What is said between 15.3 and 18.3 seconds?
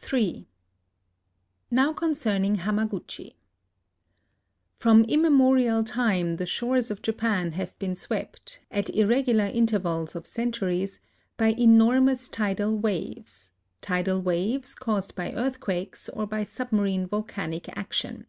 earthquakes or by submarine vol canic action.